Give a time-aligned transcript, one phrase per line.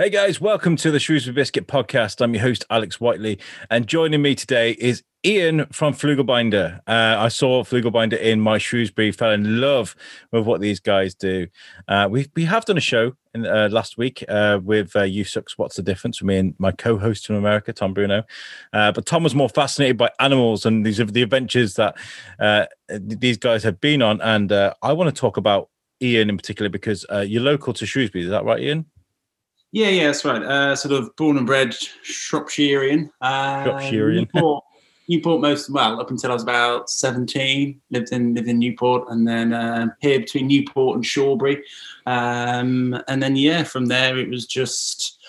[0.00, 2.22] Hey guys, welcome to the Shrewsbury Biscuit podcast.
[2.22, 6.78] I'm your host, Alex Whiteley, and joining me today is Ian from Flooglebinder.
[6.86, 9.94] Uh, I saw Flooglebinder in my Shrewsbury, fell in love
[10.32, 11.48] with what these guys do.
[11.86, 15.22] Uh, we we have done a show in, uh, last week uh, with uh, You
[15.22, 16.22] Sucks, What's the Difference?
[16.22, 18.24] with me and my co-host from America, Tom Bruno.
[18.72, 21.98] Uh, but Tom was more fascinated by animals and these the adventures that
[22.38, 24.18] uh, these guys have been on.
[24.22, 25.68] And I want to talk about
[26.00, 28.24] Ian in particular because you're local to Shrewsbury.
[28.24, 28.86] Is that right, Ian?
[29.72, 30.42] Yeah, yeah, that's right.
[30.42, 31.70] Uh, sort of born and bred
[32.04, 33.10] Shropshirean.
[33.20, 34.14] Uh, Shropshirean.
[34.34, 34.64] Newport,
[35.08, 37.80] Newport most well up until I was about seventeen.
[37.90, 41.62] Lived in lived in Newport, and then uh, here between Newport and Shawbury,
[42.06, 45.20] um, and then yeah, from there it was just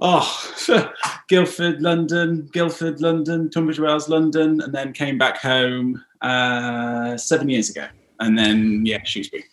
[0.00, 0.26] oh
[1.28, 7.70] Guildford, London, Guildford, London, Tunbridge Wells, London, and then came back home uh, seven years
[7.70, 7.86] ago,
[8.18, 9.44] and then yeah, Shrewsbury.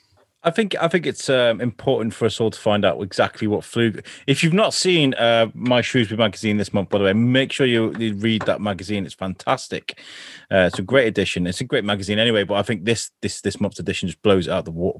[0.44, 3.63] I think I think it's um, important for us all to find out exactly what
[3.63, 3.94] flu.
[4.27, 7.66] If you've not seen uh, my Shrewsbury magazine this month, by the way, make sure
[7.66, 9.05] you, you read that magazine.
[9.05, 10.00] It's fantastic.
[10.52, 11.47] Uh, it's a great edition.
[11.47, 14.47] It's a great magazine anyway, but I think this this this month's edition just blows
[14.47, 15.00] out the water.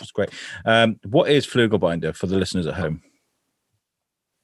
[0.00, 0.30] It's great.
[0.64, 3.02] Um, what is Flooglebinder for the listeners at home?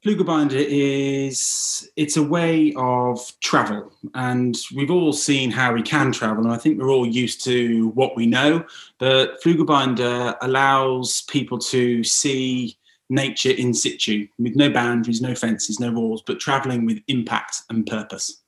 [0.05, 6.43] Flooglebinder is it's a way of travel, and we've all seen how we can travel,
[6.43, 8.65] and I think we're all used to what we know.
[8.99, 12.79] But Flooglebinder allows people to see
[13.11, 17.87] nature in situ, with no boundaries, no fences, no walls, but traveling with impact and
[17.87, 18.43] purpose.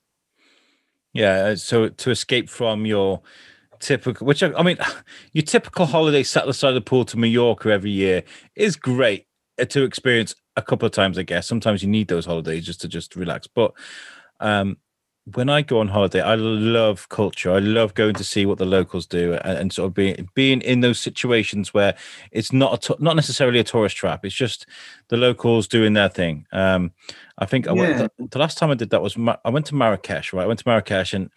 [1.12, 3.20] Yeah, so to escape from your
[3.78, 4.78] typical, which I, I mean,
[5.32, 8.22] your typical holiday sat aside the pool to Mallorca every year
[8.56, 9.26] is great
[9.60, 11.46] uh, to experience a couple of times, I guess.
[11.46, 13.46] Sometimes you need those holidays just to just relax.
[13.46, 13.72] But
[14.40, 14.76] um,
[15.24, 17.52] when I go on holiday, I love culture.
[17.52, 20.60] I love going to see what the locals do and, and sort of being being
[20.62, 21.94] in those situations where
[22.32, 24.24] it's not a, not necessarily a tourist trap.
[24.24, 24.66] It's just
[25.08, 26.46] the locals doing their thing.
[26.52, 26.92] Um,
[27.38, 29.74] I think I went, the, the, last time I did that was I went to
[29.74, 30.32] Marrakesh.
[30.32, 31.30] Right, I went to Marrakesh and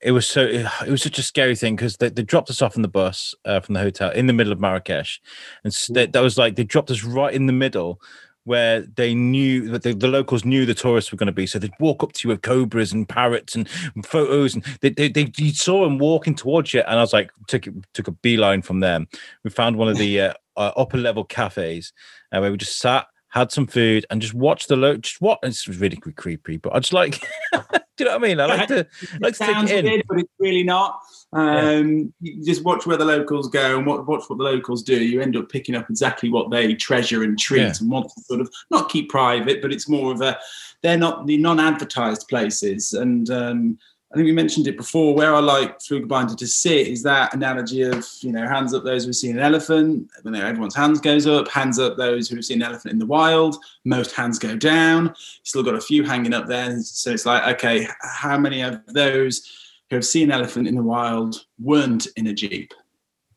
[0.00, 2.76] it was so it was such a scary thing because they, they dropped us off
[2.76, 5.20] in the bus uh, from the hotel in the middle of Marrakesh,
[5.64, 8.00] and that, that was like they dropped us right in the middle
[8.44, 11.46] where they knew that the, the, locals knew the tourists were going to be.
[11.46, 13.68] So they'd walk up to you with cobras and parrots and
[14.04, 16.80] photos, and they, they, they you saw them walking towards you.
[16.80, 19.08] And I was like, took took a beeline from them.
[19.44, 21.92] We found one of the uh, uh, upper level cafes
[22.32, 25.00] uh, where we just sat, had some food, and just watched the look.
[25.00, 25.38] Just what?
[25.42, 27.20] It's really creepy, but I just like,
[27.52, 27.58] do
[27.98, 28.40] you know what I mean?
[28.40, 28.86] I like to
[29.20, 31.00] like to take it in, weird, but it's really not.
[31.32, 32.32] Um, yeah.
[32.34, 35.02] You just watch where the locals go and watch, watch what the locals do.
[35.02, 37.72] You end up picking up exactly what they treasure and treat yeah.
[37.80, 40.38] and want to sort of not keep private, but it's more of a
[40.82, 42.92] they're not the non-advertised places.
[42.92, 43.78] And um,
[44.12, 45.14] I think we mentioned it before.
[45.14, 49.04] Where I like Flooglebinder to sit is that analogy of you know hands up those
[49.04, 50.10] who've seen an elephant.
[50.24, 51.48] You know, everyone's hands goes up.
[51.48, 53.56] Hands up those who've seen an elephant in the wild.
[53.84, 55.14] Most hands go down.
[55.44, 56.78] Still got a few hanging up there.
[56.80, 59.60] So it's like okay, how many of those?
[59.92, 62.72] who have seen an elephant in the wild weren't in a jeep.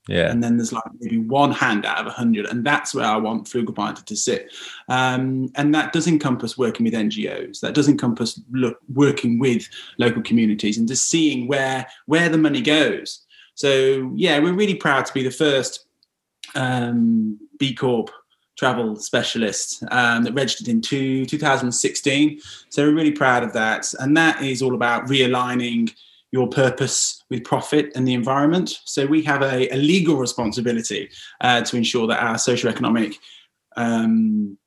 [0.07, 0.29] Yeah.
[0.29, 2.45] And then there's like maybe one hand out of a hundred.
[2.45, 4.53] And that's where I want Flooglebinder to sit.
[4.87, 7.59] Um, and that does encompass working with NGOs.
[7.61, 9.67] That does encompass look, working with
[9.97, 13.21] local communities and just seeing where where the money goes.
[13.55, 15.85] So yeah, we're really proud to be the first
[16.53, 18.11] um, B Corp
[18.57, 22.39] travel specialist um, that registered in two, 2016.
[22.69, 23.93] So we're really proud of that.
[23.99, 25.93] And that is all about realigning
[26.35, 28.81] your purpose with profit and the environment.
[28.83, 31.09] So we have a, a legal responsibility
[31.39, 33.15] uh, to ensure that our socioeconomic
[33.77, 34.57] um,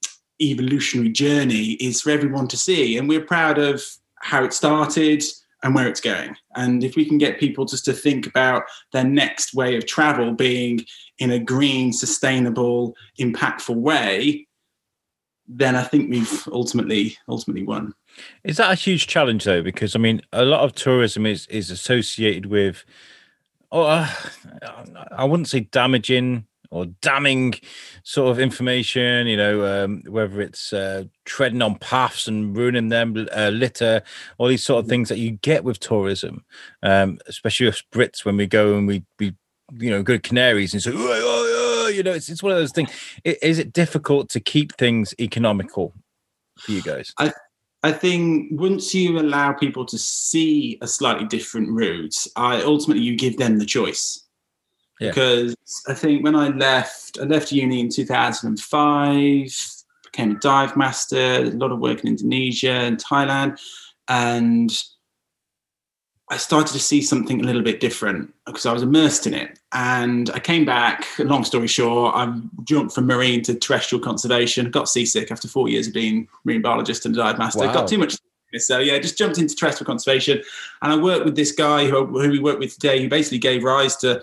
[0.41, 2.97] evolutionary journey is for everyone to see.
[2.97, 3.83] And we're proud of
[4.21, 5.23] how it started
[5.63, 6.37] and where it's going.
[6.57, 8.63] And if we can get people just to think about
[8.95, 10.87] their next way of travel being
[11.19, 14.47] in a green, sustainable, impactful way,
[15.47, 17.93] then I think we've ultimately ultimately won.
[18.45, 19.63] Is that a huge challenge though?
[19.63, 22.85] Because I mean, a lot of tourism is is associated with,
[23.73, 24.09] oh, uh,
[25.13, 27.55] I wouldn't say damaging or damning
[28.03, 29.27] sort of information.
[29.27, 34.03] You know, um, whether it's uh, treading on paths and ruining them, uh, litter,
[34.39, 36.45] all these sort of things that you get with tourism,
[36.83, 39.35] um, especially with Brits when we go and we we
[39.73, 42.59] you know go to Canaries and say, oh, oh, you know, it's it's one of
[42.59, 42.91] those things.
[43.25, 45.95] Is it difficult to keep things economical
[46.59, 47.13] for you guys?
[47.19, 47.33] I
[47.83, 53.17] I think once you allow people to see a slightly different route, I ultimately you
[53.17, 54.25] give them the choice.
[55.01, 55.11] Yeah.
[55.11, 55.55] Because
[55.87, 61.51] I think when I left, I left uni in 2005, became a dive master, a
[61.51, 63.61] lot of work in Indonesia and Thailand.
[64.09, 64.71] And
[66.31, 69.59] I started to see something a little bit different because I was immersed in it.
[69.73, 74.89] And I came back, long story short, I jumped from marine to terrestrial conservation, got
[74.89, 77.73] seasick after four years of being marine biologist and dive master, wow.
[77.73, 78.17] got too much.
[78.57, 80.43] So yeah, just jumped into terrestrial conservation.
[80.83, 83.65] And I worked with this guy who, who we work with today, who basically gave
[83.65, 84.23] rise to,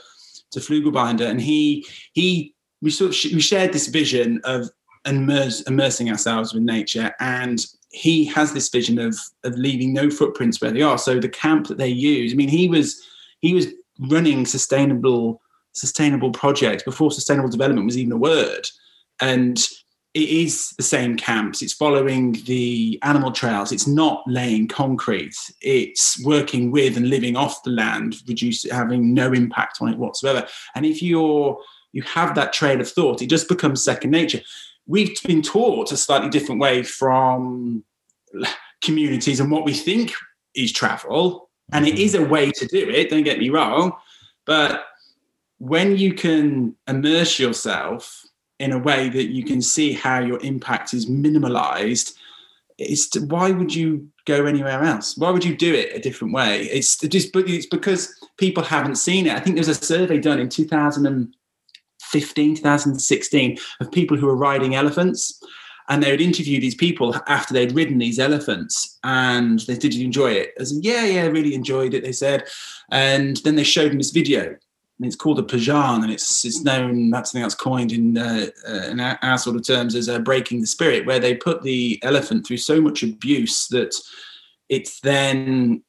[0.52, 1.28] to Flooglebinder.
[1.28, 4.70] And he, he, we sort of, we shared this vision of
[5.06, 7.66] immerse, immersing ourselves with nature and
[7.96, 10.98] he has this vision of of leaving no footprints where they are.
[10.98, 13.02] So the camp that they use, I mean, he was
[13.40, 13.68] he was
[14.00, 18.68] running sustainable sustainable projects before sustainable development was even a word,
[19.22, 19.58] and
[20.14, 21.62] it is the same camps.
[21.62, 23.72] It's following the animal trails.
[23.72, 25.36] It's not laying concrete.
[25.62, 30.46] It's working with and living off the land, reduce having no impact on it whatsoever.
[30.76, 31.58] And if you're
[31.94, 34.42] you have that train of thought, it just becomes second nature
[34.88, 37.84] we've been taught a slightly different way from
[38.84, 40.14] communities and what we think
[40.56, 41.50] is travel.
[41.72, 43.94] And it is a way to do it, don't get me wrong.
[44.46, 44.86] But
[45.58, 48.24] when you can immerse yourself
[48.60, 52.14] in a way that you can see how your impact is minimalized,
[52.78, 55.18] it's to, why would you go anywhere else?
[55.18, 56.64] Why would you do it a different way?
[56.64, 59.34] It's just it's because people haven't seen it.
[59.34, 61.36] I think there's a survey done in 2000 and
[62.22, 65.42] 2015, 2016 of people who were riding elephants.
[65.88, 70.32] And they would interview these people after they'd ridden these elephants and they did enjoy
[70.32, 70.54] it?
[70.60, 72.46] I said, yeah, yeah, really enjoyed it, they said.
[72.90, 74.56] And then they showed them this video
[74.98, 78.48] and it's called a phajaan, and it's it's known that's something that's coined in uh,
[78.68, 81.64] uh, in our, our, sort of terms as uh, breaking the spirit, where they put
[81.64, 83.94] the elephant through so much abuse that
[84.70, 85.84] it's then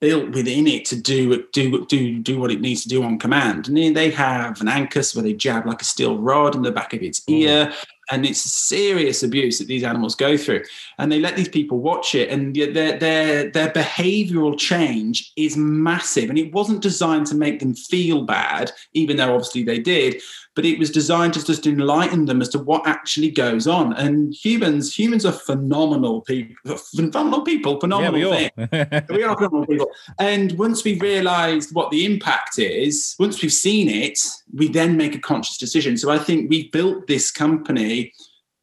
[0.00, 3.68] built within it to do do do do what it needs to do on command.
[3.68, 6.72] And then they have an ankus where they jab like a steel rod in the
[6.72, 7.40] back of its mm.
[7.40, 7.72] ear,
[8.10, 10.62] and it's serious abuse that these animals go through.
[10.98, 16.30] And they let these people watch it, and their their their behavioural change is massive.
[16.30, 20.20] And it wasn't designed to make them feel bad, even though obviously they did
[20.54, 23.92] but it was designed to just enlighten them as to what actually goes on.
[23.94, 29.90] And humans, humans are phenomenal people, phenomenal people, phenomenal yeah, we, we are phenomenal people.
[30.18, 34.18] And once we realised what the impact is, once we've seen it,
[34.52, 35.96] we then make a conscious decision.
[35.96, 38.12] So I think we built this company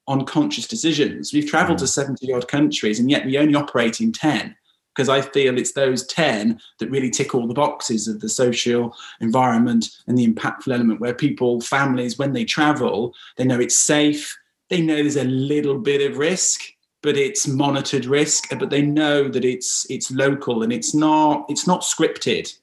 [0.08, 1.34] on conscious decisions.
[1.34, 1.82] We've travelled mm.
[1.82, 4.56] to 70 odd countries, and yet we only operate in 10
[4.96, 8.96] because I feel it's those 10 that really tick all the boxes of the social
[9.20, 14.38] environment and the impactful element where people, families, when they travel, they know it's safe,
[14.70, 16.62] they know there's a little bit of risk,
[17.02, 21.68] but it's monitored risk, but they know that it's it's local and it's not it's
[21.68, 22.54] not scripted.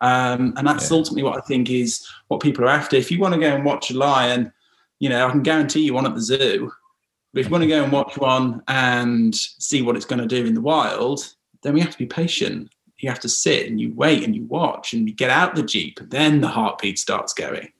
[0.00, 0.96] Um, and that's yeah.
[0.96, 2.96] ultimately what I think is what people are after.
[2.96, 4.52] If you want to go and watch a lion,
[4.98, 6.72] you know, I can guarantee you one at the zoo.
[7.32, 10.26] But if you want to go and watch one and see what it's going to
[10.26, 12.70] do in the wild, then we have to be patient.
[12.98, 15.62] You have to sit and you wait and you watch and you get out the
[15.62, 17.72] Jeep, then the heartbeat starts going.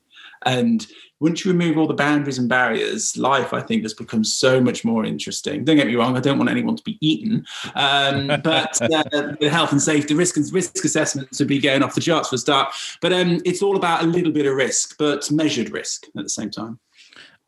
[0.45, 0.85] And
[1.21, 4.85] once you remove all the boundaries and barriers, life, I think, has become so much
[4.85, 5.65] more interesting.
[5.65, 7.47] Don't get me wrong, I don't want anyone to be eaten,
[7.77, 11.95] um, but uh, the health and safety risk and risk assessments would be going off
[11.95, 12.75] the charts for a start.
[13.01, 16.29] But um, it's all about a little bit of risk, but measured risk at the
[16.29, 16.81] same time.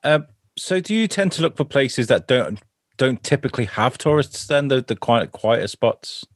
[0.05, 0.21] Uh,
[0.57, 2.61] so, do you tend to look for places that don't
[2.97, 6.27] don't typically have tourists then the the quiet quieter spots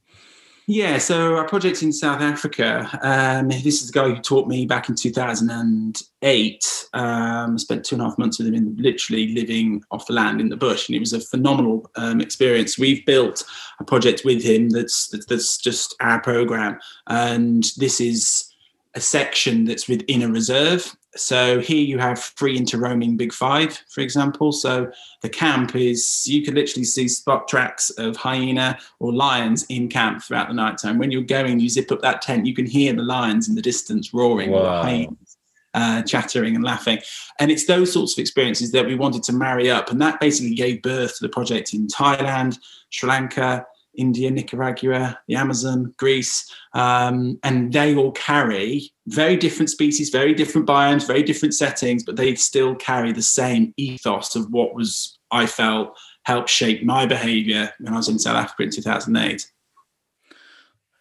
[0.70, 2.86] yeah, so our project in South Africa.
[3.00, 6.88] Um, this is the guy who taught me back in 2008.
[6.92, 10.42] Um, spent two and a half months with him, in literally living off the land
[10.42, 12.78] in the bush, and it was a phenomenal um, experience.
[12.78, 13.44] We've built
[13.80, 18.52] a project with him that's that's just our program, and this is
[18.94, 20.94] a section that's within a reserve.
[21.16, 24.52] So here you have free interroaming Big Five, for example.
[24.52, 24.90] So
[25.22, 30.22] the camp is you could literally see spot tracks of hyena or lions in camp
[30.22, 30.98] throughout the night time.
[30.98, 33.62] When you're going, you zip up that tent, you can hear the lions in the
[33.62, 34.80] distance roaring wow.
[34.80, 35.36] or hyenas.
[35.74, 36.98] Uh, chattering and laughing.
[37.38, 39.90] And it's those sorts of experiences that we wanted to marry up.
[39.90, 42.58] And that basically gave birth to the project in Thailand,
[42.90, 43.64] Sri Lanka,
[43.98, 50.66] India, Nicaragua, the Amazon, Greece, um, and they all carry very different species, very different
[50.66, 55.46] biomes, very different settings, but they still carry the same ethos of what was I
[55.46, 59.50] felt helped shape my behaviour when I was in South Africa in 2008.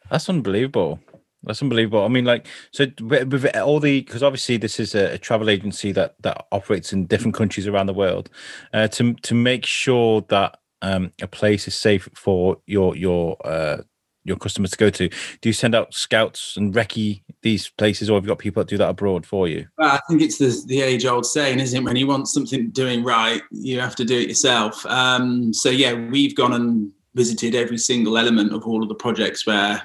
[0.09, 0.99] That's unbelievable.
[1.43, 2.03] That's unbelievable.
[2.03, 5.91] I mean, like, so with all the because obviously this is a, a, travel agency
[5.93, 8.29] that that operates in different countries around the world,
[8.73, 13.77] uh, to to make sure that um, a place is safe for your your uh,
[14.23, 15.09] your customers to go to?
[15.09, 18.69] Do you send out scouts and recce these places, or have you got people that
[18.69, 19.67] do that abroad for you?
[19.77, 21.83] Well, I think it's the, the age old saying, isn't it?
[21.83, 24.85] When you want something doing right, you have to do it yourself.
[24.85, 29.47] Um, so yeah, we've gone and visited every single element of all of the projects
[29.47, 29.81] where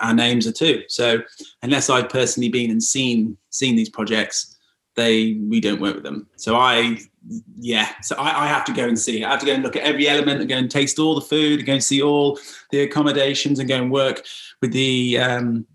[0.00, 0.84] our names are too.
[0.88, 1.22] So
[1.62, 4.56] unless I've personally been and seen seen these projects,
[4.94, 6.28] they we don't work with them.
[6.36, 6.98] So I
[7.58, 9.24] yeah, so I, I, have to go and see.
[9.24, 11.20] I have to go and look at every element and go and taste all the
[11.20, 12.38] food and go and see all
[12.70, 14.24] the accommodations and go and work
[14.62, 15.66] with the um,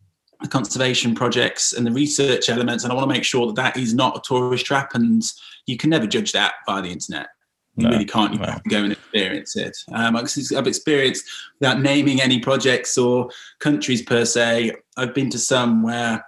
[0.49, 2.83] conservation projects and the research elements.
[2.83, 4.95] And I want to make sure that that is not a tourist trap.
[4.95, 5.23] And
[5.67, 7.27] you can never judge that via the internet.
[7.75, 8.33] You no, really can't.
[8.33, 8.45] You no.
[8.45, 9.77] have to go and experience it.
[9.93, 11.25] Um, I've experienced
[11.59, 14.71] without naming any projects or countries per se.
[14.97, 16.25] I've been to some where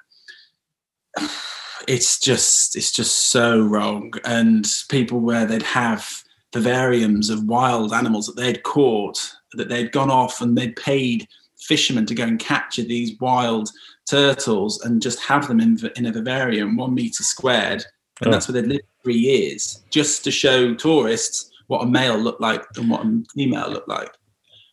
[1.88, 4.14] it's just it's just so wrong.
[4.26, 9.20] And people where they'd have vivariums of wild animals that they'd caught,
[9.54, 11.28] that they'd gone off and they'd paid
[11.60, 13.70] fishermen to go and capture these wild
[14.10, 17.84] turtles and just have them in, in a vivarium, one meter squared.
[18.22, 18.32] And oh.
[18.32, 22.64] that's where they'd lived three years, just to show tourists what a male looked like
[22.78, 24.12] and what a female looked like.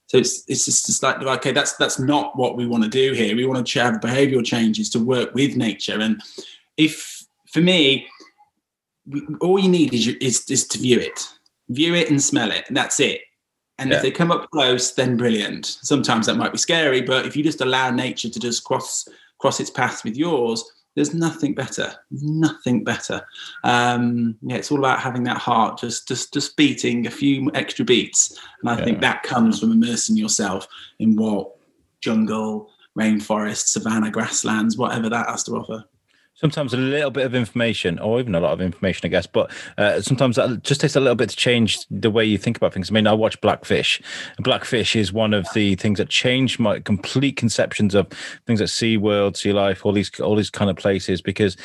[0.06, 3.12] So it's it's just, just like okay, that's that's not what we want to do
[3.12, 3.34] here.
[3.34, 6.22] We want to have behavioural changes to work with nature, and
[6.76, 8.06] if for me,
[9.40, 11.28] all you need is, is is to view it,
[11.68, 13.20] view it and smell it, and that's it.
[13.78, 13.96] And yeah.
[13.96, 15.66] if they come up close, then brilliant.
[15.66, 19.06] Sometimes that might be scary, but if you just allow nature to just cross
[19.38, 20.64] cross its path with yours,
[20.94, 21.92] there's nothing better.
[22.10, 23.20] Nothing better.
[23.62, 27.84] Um, yeah, it's all about having that heart just just just beating a few extra
[27.84, 28.84] beats, and I yeah.
[28.84, 30.66] think that comes from immersing yourself
[30.98, 31.52] in what
[32.00, 35.84] jungle, rainforest, savanna, grasslands, whatever that has to offer
[36.34, 39.50] sometimes a little bit of information or even a lot of information i guess but
[39.78, 42.72] uh, sometimes that just takes a little bit to change the way you think about
[42.72, 42.90] things.
[42.90, 44.00] I mean i watch blackfish.
[44.38, 48.08] Blackfish is one of the things that changed my complete conceptions of
[48.46, 51.56] things like sea world sea life all these all these kind of places because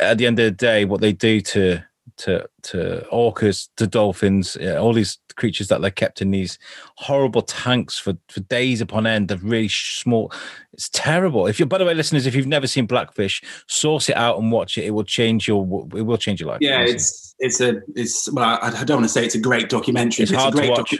[0.00, 1.82] at the end of the day what they do to
[2.18, 6.58] to to orcas to dolphins all these creatures that they're kept in these
[6.96, 9.28] horrible tanks for for days upon end.
[9.28, 10.32] They're really small.
[10.72, 11.46] It's terrible.
[11.46, 14.52] If you by the way listeners if you've never seen blackfish source it out and
[14.52, 14.84] watch it.
[14.84, 15.62] It will change your
[15.94, 19.08] it will change your life yeah it's it's a it's well i don't want to
[19.08, 20.94] say it's a great documentary it's, it's hard a great to watch.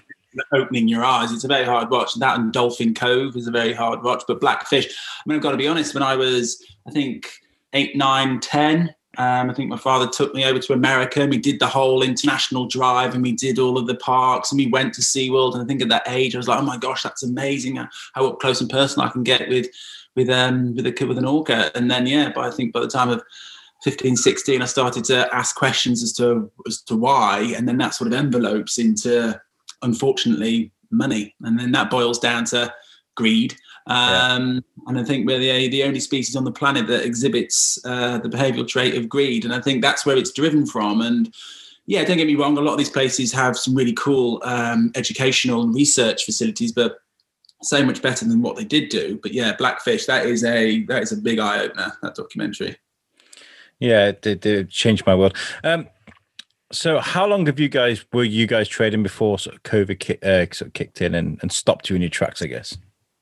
[0.52, 1.32] opening your eyes.
[1.32, 2.14] It's a very hard watch.
[2.14, 5.52] That and dolphin cove is a very hard watch but blackfish i mean i've got
[5.52, 7.30] to be honest when i was i think
[7.72, 11.38] eight nine ten um, I think my father took me over to America and we
[11.38, 14.94] did the whole international drive and we did all of the parks and we went
[14.94, 15.54] to SeaWorld.
[15.54, 17.76] And I think at that age, I was like, oh my gosh, that's amazing
[18.14, 19.66] how up close and personal I can get with
[20.14, 21.76] with um with a with an orca.
[21.76, 23.20] And then yeah, but I think by the time of
[23.82, 27.52] 15, 16, I started to ask questions as to as to why.
[27.56, 29.40] And then that sort of envelopes into
[29.82, 31.34] unfortunately money.
[31.42, 32.72] And then that boils down to
[33.16, 33.56] greed
[33.88, 34.61] um, yeah.
[34.87, 38.28] And I think we're the, the only species on the planet that exhibits uh, the
[38.28, 39.45] behavioral trait of greed.
[39.45, 41.00] And I think that's where it's driven from.
[41.00, 41.35] And
[41.87, 44.92] yeah, don't get me wrong, a lot of these places have some really cool um,
[44.95, 46.99] educational and research facilities, but
[47.62, 49.18] so much better than what they did do.
[49.23, 52.76] But yeah, Blackfish, that is a that is a big eye opener, that documentary.
[53.80, 55.37] Yeah, it, it, it changed my world.
[55.64, 55.88] Um,
[56.71, 60.18] so, how long have you guys were you guys trading before sort of COVID ki-
[60.23, 62.42] uh, sort of kicked in and, and stopped you in your tracks?
[62.42, 62.76] I guess.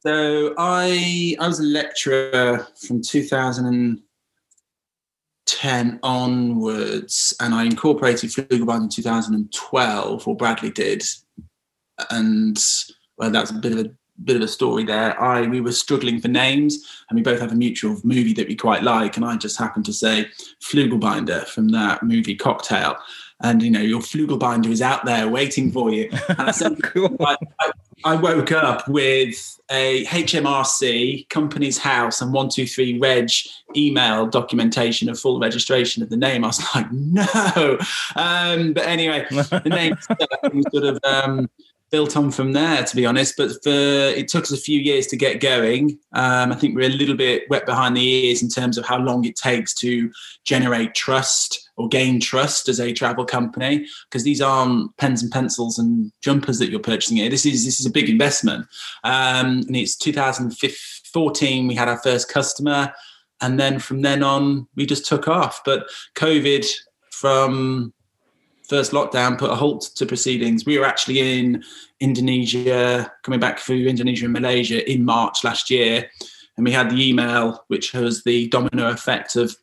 [0.06, 10.28] So I I was a lecturer from 2010 onwards, and I incorporated Flooglebinder in 2012,
[10.28, 11.02] or Bradley did,
[12.10, 12.56] and
[13.18, 13.90] well, that's a bit of a
[14.22, 15.20] bit of a story there.
[15.20, 18.54] I we were struggling for names, and we both have a mutual movie that we
[18.54, 20.28] quite like, and I just happened to say
[20.62, 22.94] Flugelbinder from that movie Cocktail,
[23.42, 26.10] and you know your Flugelbinder is out there waiting for you.
[26.28, 26.78] And I said.
[26.94, 27.72] I, I,
[28.06, 33.30] I woke up with a HMRC Companies House and one two three reg
[33.74, 36.44] email documentation of full registration of the name.
[36.44, 37.78] I was like, no.
[38.14, 39.96] Um, but anyway, the name
[40.72, 41.50] sort of um,
[41.90, 43.34] built on from there, to be honest.
[43.36, 45.98] But for it took us a few years to get going.
[46.12, 48.98] Um, I think we're a little bit wet behind the ears in terms of how
[48.98, 50.10] long it takes to
[50.44, 55.78] generate trust or gain trust as a travel company, because these aren't pens and pencils
[55.78, 57.30] and jumpers that you're purchasing here.
[57.30, 58.66] This is this is a big investment.
[59.04, 62.92] Um, and it's 2014 we had our first customer,
[63.40, 65.62] and then from then on we just took off.
[65.64, 66.66] But COVID
[67.10, 67.92] from
[68.68, 70.66] first lockdown put a halt to proceedings.
[70.66, 71.64] We were actually in
[72.00, 76.10] Indonesia, coming back through Indonesia and Malaysia in March last year,
[76.56, 79.56] and we had the email which was the domino effect of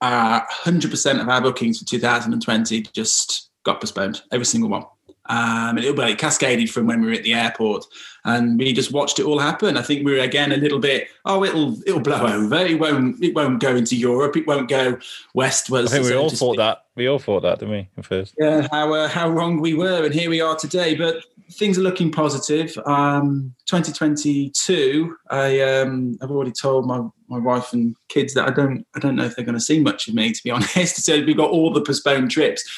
[0.00, 4.84] uh, 100% of our bookings for 2020 just got postponed, every single one.
[5.26, 7.86] Um, and it, well, it cascaded from when we were at the airport,
[8.24, 9.76] and we just watched it all happen.
[9.76, 12.56] I think we were again a little bit, oh, it'll it'll blow over.
[12.56, 14.36] It won't it won't go into Europe.
[14.36, 14.98] It won't go
[15.34, 15.92] westwards.
[15.92, 16.84] I think we so all thought that.
[16.96, 17.88] We all thought that, didn't we?
[17.96, 18.34] At first.
[18.38, 20.96] Yeah, how uh, how wrong we were, and here we are today.
[20.96, 22.76] But things are looking positive.
[22.86, 25.16] Um, 2022.
[25.30, 29.16] I um, I've already told my my wife and kids that I don't I don't
[29.16, 30.32] know if they're going to see much of me.
[30.32, 32.68] To be honest, so we've got all the postponed trips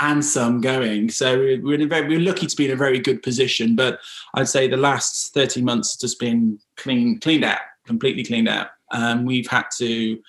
[0.00, 1.10] and some going.
[1.10, 3.76] So we're in a very we're lucky to be in a very good position.
[3.76, 4.00] But
[4.34, 8.68] I'd say the last 30 months has just been clean cleaned out, completely cleaned out.
[8.90, 10.20] Um, we've had to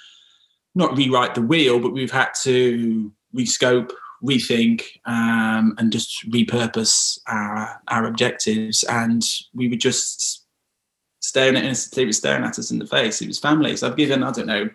[0.75, 3.91] not rewrite the wheel, but we've had to rescope,
[4.23, 8.83] rethink, um, and just repurpose our our objectives.
[8.83, 10.42] And we were just
[11.33, 13.19] staring at us, they were staring at us in the face.
[13.19, 13.81] It was families.
[13.81, 14.69] I've given, I don't know,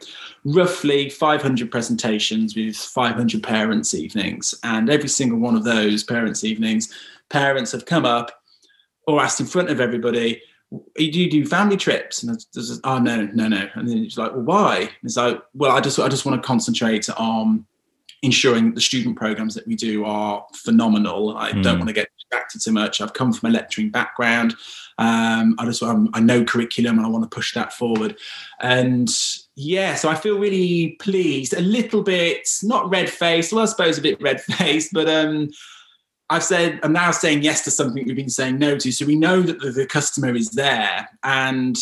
[0.44, 4.56] roughly 500 presentations with 500 parents' evenings.
[4.64, 6.92] And every single one of those parents' evenings,
[7.28, 8.42] parents have come up
[9.06, 10.42] or asked in front of everybody,
[10.96, 12.24] do you do family trips?
[12.24, 13.68] And there's, oh no, no, no.
[13.74, 14.76] And then it's like, well, why?
[14.80, 17.64] And it's like, well, I just I just want to concentrate on
[18.22, 21.36] ensuring the student programs that we do are phenomenal.
[21.36, 21.62] I Mm.
[21.62, 23.00] don't want to get distracted too much.
[23.00, 24.56] I've come from a lecturing background.
[24.98, 28.16] Um, I just um, I know curriculum and I want to push that forward.
[28.60, 29.08] And
[29.54, 31.54] yeah, so I feel really pleased.
[31.54, 33.52] A little bit not red faced.
[33.52, 35.50] Well, I suppose a bit red faced, but um,
[36.30, 38.92] I've said I'm now saying yes to something we've been saying no to.
[38.92, 41.76] So we know that the, the customer is there, and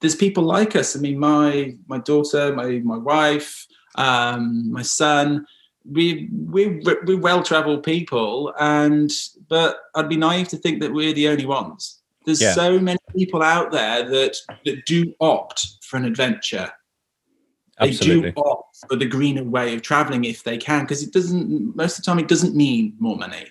[0.00, 0.96] there's people like us.
[0.96, 5.46] I mean, my my daughter, my my wife, um, my son.
[5.88, 9.08] We we we're well travelled people, and
[9.46, 12.00] but I'd be naive to think that we're the only ones.
[12.26, 12.54] There's Yeah.
[12.54, 16.70] so many people out there that that do opt for an adventure
[17.80, 18.32] they Absolutely.
[18.32, 21.98] do opt for the greener way of traveling if they can because it doesn't most
[21.98, 23.46] of the time it doesn't mean more money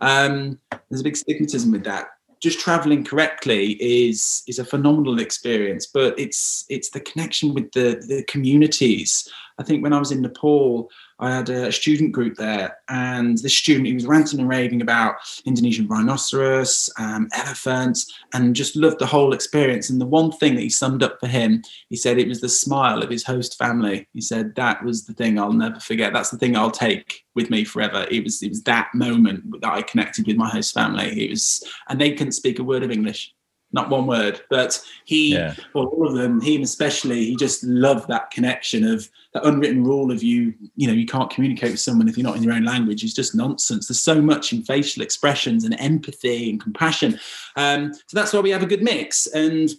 [0.00, 0.58] um,
[0.88, 2.08] there's a big stigmatism with that
[2.40, 8.02] just traveling correctly is is a phenomenal experience but it's it's the connection with the
[8.08, 10.88] the communities i think when i was in nepal
[11.20, 15.16] i had a student group there and this student he was ranting and raving about
[15.44, 20.62] indonesian rhinoceros um, elephants and just loved the whole experience and the one thing that
[20.62, 24.08] he summed up for him he said it was the smile of his host family.
[24.12, 26.12] He said that was the thing I'll never forget.
[26.12, 28.06] That's the thing I'll take with me forever.
[28.10, 31.24] It was it was that moment that I connected with my host family.
[31.24, 33.34] It was, and they couldn't speak a word of English,
[33.72, 34.40] not one word.
[34.48, 35.54] But he, Yeah.
[35.74, 40.10] well, all of them, him especially, he just loved that connection of that unwritten rule
[40.10, 40.54] of you.
[40.76, 43.04] You know, you can't communicate with someone if you're not in your own language.
[43.04, 43.88] It's just nonsense.
[43.88, 47.20] There's so much in facial expressions and empathy and compassion.
[47.56, 49.70] Um, so that's why we have a good mix and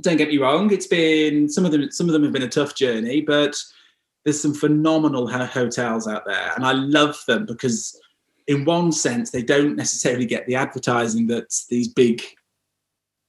[0.00, 2.48] don't get me wrong it's been some of them some of them have been a
[2.48, 3.56] tough journey but
[4.24, 7.98] there's some phenomenal hotels out there and i love them because
[8.46, 12.22] in one sense they don't necessarily get the advertising that these big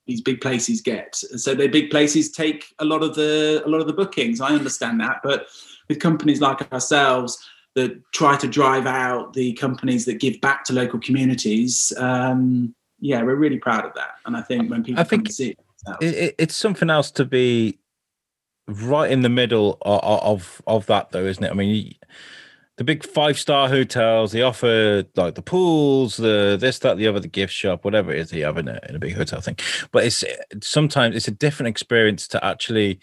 [0.09, 1.15] these big places get.
[1.15, 4.41] So their big places take a lot of the a lot of the bookings.
[4.41, 5.17] I understand that.
[5.23, 5.45] But
[5.87, 7.31] with companies like ourselves
[7.75, 13.21] that try to drive out the companies that give back to local communities um yeah
[13.23, 14.13] we're really proud of that.
[14.25, 15.59] And i think when people I come think see it
[16.01, 17.77] it, it- it's something else to be
[18.67, 21.51] right in the middle of, of of that though isn't it?
[21.51, 21.93] I mean you-
[22.79, 27.19] the big five star hotels they offer like the pools the this that the other
[27.19, 29.57] the gift shop whatever it is they have in a, in a big hotel thing.
[29.91, 30.23] But it's
[30.63, 33.01] sometimes it's a different experience to actually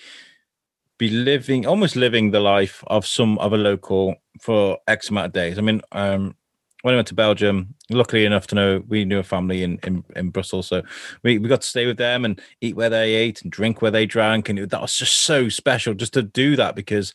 [0.96, 5.58] be living almost living the life of some other local for x amount of days.
[5.58, 6.34] I mean um
[6.80, 10.04] when I went to Belgium, luckily enough to know we knew a family in, in,
[10.14, 10.82] in Brussels, so
[11.24, 13.90] we, we got to stay with them and eat where they ate and drink where
[13.90, 17.12] they drank, and it, that was just so special just to do that because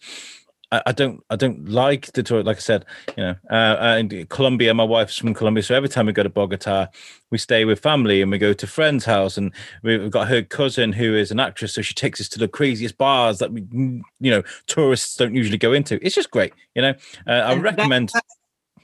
[0.71, 2.43] I, I don't I don't like the tour.
[2.43, 2.85] Like I said,
[3.17, 6.23] you know, uh, uh, in Colombia, my wife's from Colombia, so every time we go
[6.23, 6.87] to Bogota,
[7.29, 9.51] we stay with family and we go to friends' house, and
[9.83, 12.47] we- we've got her cousin who is an actress, so she takes us to the
[12.47, 16.03] craziest bars that we you know tourists don't usually go into.
[16.05, 16.93] It's just great, you know.
[17.27, 18.09] Uh, I And that- recommend.
[18.13, 18.35] that's,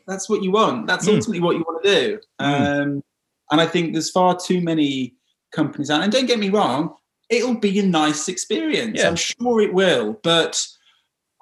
[0.08, 0.88] that's what you want.
[0.88, 1.16] That's Mm.
[1.16, 2.20] ultimately what you want to do.
[2.42, 2.82] Mm.
[2.82, 3.04] Um,
[3.52, 5.16] and I think there's far too many
[5.54, 6.02] companies out.
[6.04, 6.94] And don't get me wrong,
[7.30, 9.00] it'll be a nice experience.
[9.00, 9.08] Yeah.
[9.08, 10.20] I'm sure it will.
[10.22, 10.68] But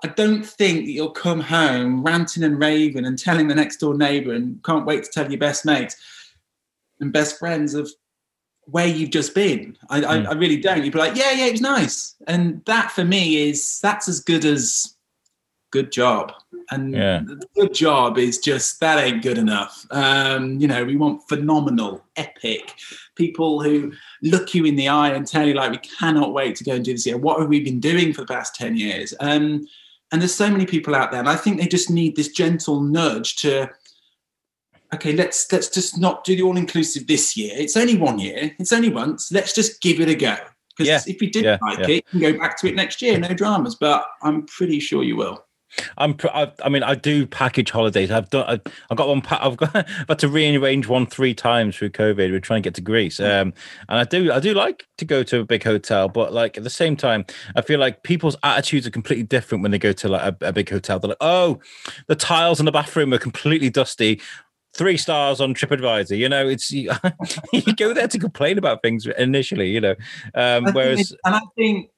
[0.05, 3.97] I don't think that you'll come home ranting and raving and telling the next door
[3.97, 5.95] neighbour and can't wait to tell your best mates
[6.99, 7.89] and best friends of
[8.65, 9.75] where you've just been.
[9.89, 10.27] I, Mm.
[10.27, 10.83] I, I really don't.
[10.83, 12.15] You'd be like, yeah, yeah, it was nice.
[12.27, 14.95] And that for me is that's as good as
[15.71, 16.33] good job.
[16.69, 17.23] And Yeah.
[17.55, 19.87] good job is just that ain't good enough.
[19.89, 22.75] Um, you know, we want phenomenal, epic
[23.15, 23.91] people who
[24.21, 26.85] look you in the eye and tell you like we cannot wait to go and
[26.85, 27.17] do this here.
[27.17, 29.15] What have we been doing for the past 10 years?
[29.19, 29.67] Um,
[30.11, 32.81] and there's so many people out there, and I think they just need this gentle
[32.81, 33.69] nudge to
[34.93, 37.53] okay, let's let's just not do the all inclusive this year.
[37.55, 38.55] It's only one year.
[38.59, 39.31] It's only once.
[39.31, 40.35] Let's just give it a go.
[40.77, 41.95] Because Yeah, if you didn't yeah, like yeah.
[41.95, 43.17] it, you can go back to it next year.
[43.17, 43.75] No dramas.
[43.75, 45.44] But I'm pretty sure you will.
[45.97, 46.15] I'm.
[46.23, 48.11] I, I mean, I do package holidays.
[48.11, 48.45] I've done.
[48.47, 49.21] I, I've got one.
[49.29, 49.75] I've got.
[49.75, 52.31] I've had to rearrange one three times through COVID.
[52.31, 53.19] We're trying to get to Greece.
[53.19, 53.53] Um,
[53.89, 54.31] and I do.
[54.31, 57.25] I do like to go to a big hotel, but like at the same time,
[57.55, 60.53] I feel like people's attitudes are completely different when they go to like a, a
[60.53, 60.99] big hotel.
[60.99, 61.59] They're like, oh,
[62.07, 64.21] the tiles in the bathroom are completely dusty.
[64.73, 66.17] Three stars on TripAdvisor.
[66.17, 66.91] You know, it's you,
[67.53, 69.69] you go there to complain about things initially.
[69.69, 69.95] You know,
[70.33, 71.89] um, whereas and I think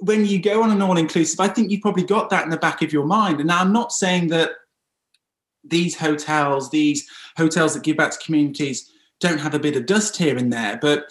[0.00, 2.56] when you go on an all inclusive, I think you've probably got that in the
[2.56, 3.40] back of your mind.
[3.40, 4.50] And I'm not saying that
[5.64, 10.16] these hotels, these hotels that give back to communities, don't have a bit of dust
[10.16, 11.06] here and there, but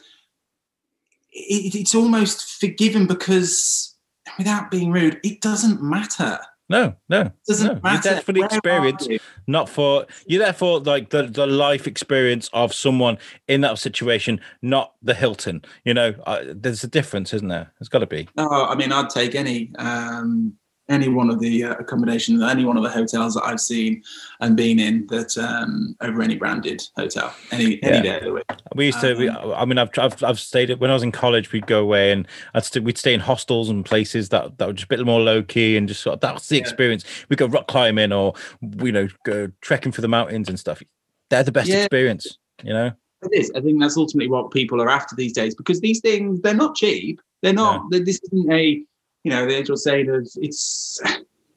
[1.32, 3.96] it, it's almost forgiven because,
[4.38, 6.40] without being rude, it doesn't matter.
[6.70, 9.08] No, no, It doesn't No, you're there for the Where experience.
[9.48, 14.40] not for you're there for like the, the life experience of someone in that situation
[14.62, 15.64] not the hilton.
[15.84, 17.72] You know uh, there's a difference isn't there?
[17.80, 18.28] There's got to be.
[18.36, 20.54] No, I mean, I'd take any um,
[20.88, 24.04] any one of the uh, accommodations, any one of the hotels that I've seen
[24.40, 28.02] and been in that um, over any branded hotel, any any Yeah.
[28.04, 28.44] day of the week.
[28.76, 31.04] we used to we, Um, i mean I've, I've i've stayed at when i was
[31.04, 34.58] in college we'd go away and i'd st- we'd stay in hostels and places that
[34.58, 36.62] that were just a bit more low-key and just sort of that's the Yeah.
[36.62, 40.82] experience we go rock climbing or you know go trekking for the mountains and stuff
[41.30, 41.78] they're the best Yeah.
[41.84, 42.92] experience you know
[43.24, 43.52] It is.
[43.56, 46.76] I think that's ultimately what people are after these days because these things they're not
[46.76, 47.22] cheap.
[47.42, 47.90] They're not.
[47.92, 48.84] This isn't a
[49.26, 51.02] you know the age old saying of it's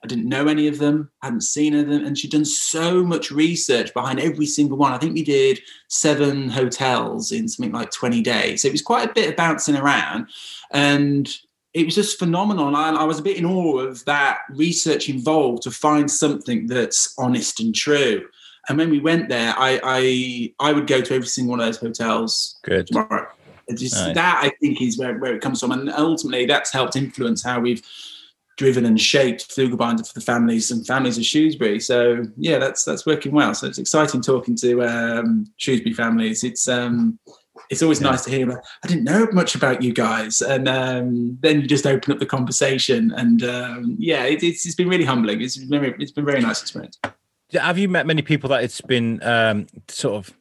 [0.03, 3.03] I didn't know any of them, hadn't seen any of them, and she'd done so
[3.03, 4.93] much research behind every single one.
[4.93, 5.59] I think we did
[5.89, 8.61] seven hotels in something like 20 days.
[8.61, 10.27] So it was quite a bit of bouncing around.
[10.71, 11.29] And
[11.73, 12.67] it was just phenomenal.
[12.67, 16.67] And I, I was a bit in awe of that research involved to find something
[16.67, 18.25] that's honest and true.
[18.69, 21.65] And when we went there, I I, I would go to every single one of
[21.65, 23.27] those hotels good tomorrow.
[23.75, 24.15] Just Nice.
[24.15, 27.59] that I think is where, where it comes from, and ultimately that's helped influence how
[27.59, 27.83] we've
[28.59, 31.79] driven and shaped Flooglebinder for the families and families of Shrewsbury.
[31.79, 33.55] So yeah, that's that's working well.
[33.55, 36.43] So it's exciting talking to um, Shrewsbury families.
[36.43, 37.17] It's um,
[37.69, 38.11] it's always Yeah.
[38.11, 38.61] nice to hear.
[38.83, 42.25] I didn't know much about you guys, and um, then you just open up the
[42.25, 45.41] conversation, and um, yeah, it, it's it's been really humbling.
[45.41, 46.99] It's been it's been a very nice experience.
[47.53, 50.35] Have you met many people that it's been um, sort of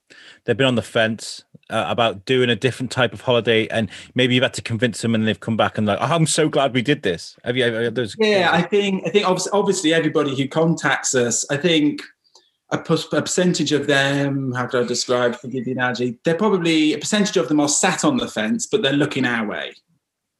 [0.49, 4.35] they've been on the fence uh, about doing a different type of holiday, and maybe
[4.35, 6.73] you've had to convince them, and they've come back and like, oh, I'm so glad
[6.75, 7.37] we did this.
[7.45, 7.71] Have you?
[7.71, 8.17] Have those?
[8.19, 12.01] Yeah, I think I think obviously, obviously everybody who contacts us, I think
[12.71, 15.37] a, a percentage of them, how do I describe?
[15.37, 16.19] Forgive the analogy.
[16.25, 19.47] They're probably a percentage of them are sat on the fence, but they're looking our
[19.47, 19.75] way.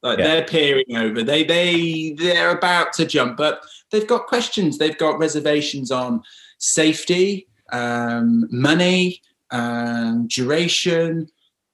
[0.01, 0.27] Like Yeah.
[0.27, 1.21] they're peering over.
[1.21, 4.79] They they they're about to jump, but they've got questions.
[4.79, 6.23] They've got reservations on
[6.57, 11.29] safety, um, money, um, duration,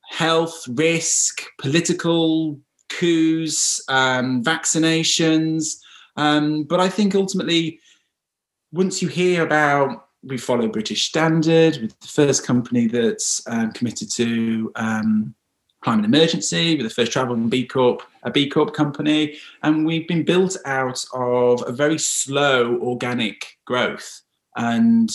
[0.09, 2.59] health, risk, political
[2.89, 5.77] coups, um, vaccinations.
[6.15, 7.79] Um, but I think ultimately,
[8.71, 14.09] once you hear about, we follow British standard with the first company that's um, committed
[14.13, 15.35] to um,
[15.83, 20.07] climate emergency, with the first travel and B Corp, a B Corp company, and we've
[20.07, 24.21] been built out of a very slow organic growth.
[24.55, 25.11] And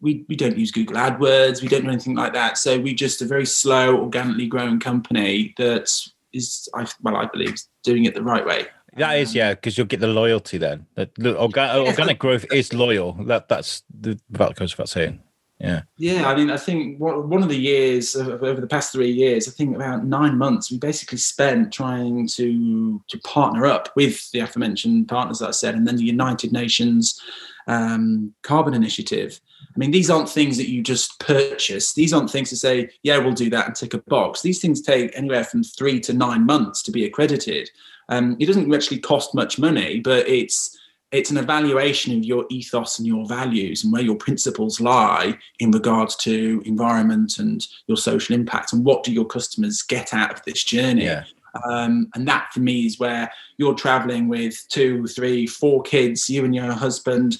[0.00, 2.58] we, we don't use Google AdWords, we don't do anything like that.
[2.58, 5.90] So we're just a very slow, organically growing company that
[6.32, 8.66] is, I, well, I believe, doing it the right way.
[8.96, 10.86] That is, yeah, because you'll get the loyalty then.
[10.94, 13.12] That orga- organic growth is loyal.
[13.24, 15.20] That that's the that goes without saying.
[15.60, 19.10] Yeah, Yeah, I mean, I think one of the years of- over the past three
[19.10, 24.30] years, I think about nine months, we basically spent trying to to partner up with
[24.30, 27.20] the aforementioned partners that I said, and then the United Nations
[27.66, 29.40] um, Carbon Initiative.
[29.78, 31.94] I mean, these aren't things that you just purchase.
[31.94, 34.42] These aren't things to say, yeah, we'll do that and tick a box.
[34.42, 37.70] These things take anywhere from three to nine months to be accredited.
[38.08, 40.76] Um, it doesn't actually cost much money, but it's
[41.12, 45.70] it's an evaluation of your ethos and your values and where your principles lie in
[45.70, 50.44] regards to environment and your social impact and what do your customers get out of
[50.44, 51.24] this journey yeah,
[51.64, 56.44] um, and that for me is where you're traveling with two three four kids you
[56.44, 57.38] and your husband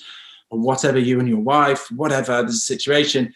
[0.50, 3.34] or whatever you and your wife whatever the situation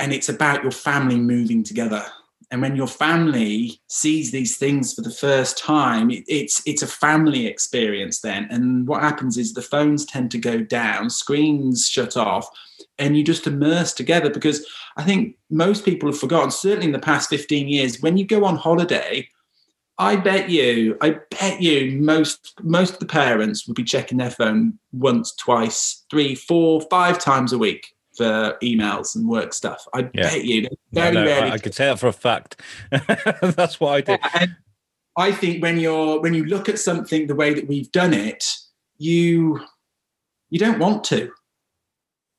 [0.00, 2.04] and it's about your family moving together
[2.50, 6.86] and when your family sees these things for the first time, it, it's it's a
[6.86, 8.48] family experience then.
[8.50, 12.48] And what happens is the phones tend to go down, screens shut off,
[12.98, 14.30] and you just immerse together.
[14.30, 18.26] Because I think most people have forgotten, certainly in the past 15 years, when you
[18.26, 19.28] go on holiday,
[19.98, 24.30] I bet you, I bet you most most of the parents would be checking their
[24.30, 29.86] phone once, twice, three, four, five times a week for emails and work stuff.
[29.94, 30.22] I yeah.
[30.22, 31.50] bet you very no, rarely.
[31.50, 32.60] I, I could say that for a fact.
[32.90, 34.12] That's what I do.
[34.12, 34.46] Yeah,
[35.16, 38.44] I think when you're when you look at something the way that we've done it,
[38.98, 39.60] you
[40.48, 41.32] you don't want to.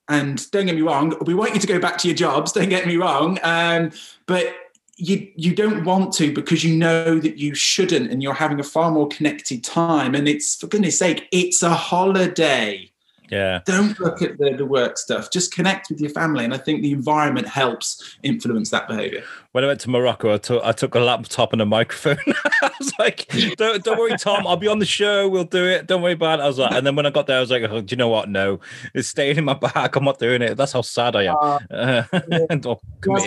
[0.08, 2.52] And don't get me wrong, we want you to go back to your jobs.
[2.52, 3.92] Don't get me wrong, um,
[4.26, 4.56] but
[5.00, 8.64] you you don't want to because you know that you shouldn't, and you're having a
[8.64, 10.14] far more connected time.
[10.14, 12.92] And it's for goodness sake, it's a holiday.
[13.32, 13.62] Yeah.
[13.66, 15.32] Don't look at the, the work stuff.
[15.32, 16.46] Just connect with your family.
[16.46, 19.24] And I think the environment helps influence that behavior.
[19.52, 22.18] When I went to Morocco, I took I took a laptop and a microphone.
[22.62, 25.28] I was like, don't, don't worry, Tom, I'll be on the show.
[25.28, 25.88] We'll do it.
[25.88, 26.44] Don't worry about it.
[26.44, 27.98] I was like, and then when I got there, I was like, oh, do you
[27.98, 28.30] know what?
[28.30, 28.60] No,
[28.94, 29.96] it's staying in my bag.
[29.96, 30.56] I'm not doing it.
[30.56, 31.60] That's how sad I am.
[31.80, 32.56] Uh, yeah.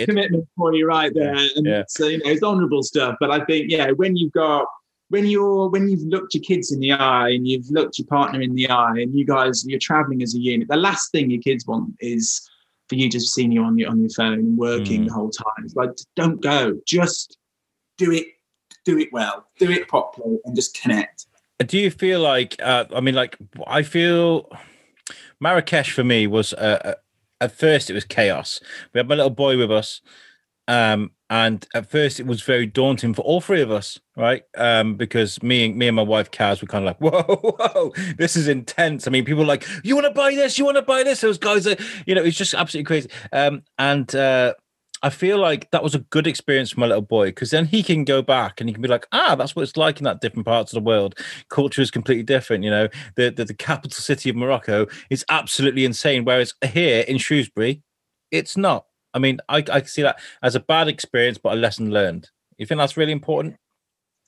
[0.05, 1.35] Commitment for you right there.
[1.55, 1.83] And yeah.
[1.87, 3.15] so, you know, it's honorable stuff.
[3.19, 4.67] But I think, yeah, when you've got
[5.13, 8.41] when you're when you've looked your kids in the eye and you've looked your partner
[8.41, 11.41] in the eye and you guys you're traveling as a unit the last thing your
[11.41, 12.49] kids want is
[12.89, 15.07] for you to see you on your on your phone working mm.
[15.07, 15.63] the whole time.
[15.63, 16.79] It's like don't go.
[16.85, 17.37] Just
[17.97, 18.27] do it
[18.85, 19.45] do it well.
[19.59, 21.27] Do it properly and just connect.
[21.59, 24.49] Do you feel like uh, i mean like i feel
[25.39, 26.93] marrakesh for me was uh, uh
[27.39, 28.59] at first it was chaos.
[28.93, 30.01] We had my little boy with us
[30.67, 34.95] um and at first it was very daunting for all three of us right um
[34.95, 38.35] because me and me and my wife Kaz were kind of like whoa whoa this
[38.35, 41.03] is intense i mean people like you want to buy this you want to buy
[41.03, 44.53] this those guys are you know it's just absolutely crazy um and uh
[45.03, 47.83] I feel like that was a good experience for my little boy because then he
[47.83, 50.21] can go back and he can be like, ah, that's what it's like in that
[50.21, 51.19] different parts of the world.
[51.49, 52.63] Culture is completely different.
[52.63, 57.17] You know, the, the, the capital city of Morocco is absolutely insane, whereas here in
[57.17, 57.81] Shrewsbury,
[58.31, 58.85] it's not.
[59.13, 62.29] I mean, I, I see that as a bad experience, but a lesson learned.
[62.57, 63.55] You think that's really important?